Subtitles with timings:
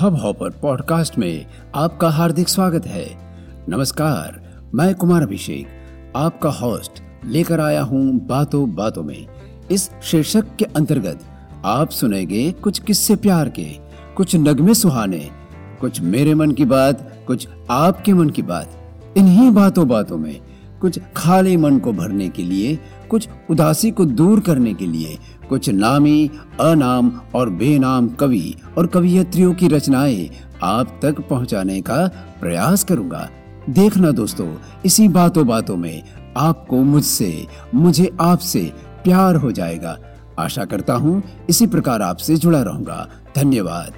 [0.00, 3.04] Hub hopper podcast में आपका हार्दिक स्वागत है।
[3.68, 4.40] नमस्कार,
[4.74, 5.66] मैं कुमार अभिषेक,
[6.16, 6.92] आपका होस्ट
[7.24, 9.26] लेकर आया हूँ बातों बातों में।
[9.70, 11.20] इस शीर्षक के अंतर्गत
[11.64, 13.66] आप सुनेंगे कुछ किस्से प्यार के,
[14.16, 15.30] कुछ नगमे सुहाने,
[15.80, 18.70] कुछ मेरे मन की बात, कुछ आपके मन की बात।
[19.16, 20.40] इन्हीं बातों बातों में
[20.80, 22.78] कुछ खाली मन को भरने के लिए,
[23.10, 25.18] कुछ उदासी को दूर करने के लिए,
[25.48, 26.30] कुछ नामी,
[26.60, 30.30] अनाम और बेनाम कवि और कवियत्रियों की रचनाएँ
[30.62, 32.06] आप तक पहुँचाने का
[32.40, 33.30] प्रयास करूँगा।
[33.70, 36.02] देखना दोस्तों, इसी बातों बातों में
[36.36, 38.72] आपको मुझसे, मुझे आपसे
[39.04, 39.98] प्यार हो जाएगा।
[40.38, 43.92] आशा करता हूँ इसी प्रकार आपसे जुड़ा रहूँगा। धन्यवाद।